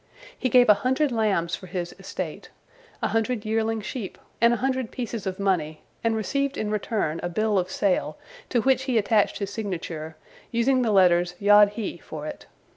[0.35, 2.49] He gave a hundred lambs for his estate,
[3.03, 7.29] a hundred yearling sheep, and a hundred pieces of money, and received in return a
[7.29, 8.17] bill of sale,
[8.49, 10.15] to which he attached his signature,
[10.49, 12.47] using the letters Yod He for it.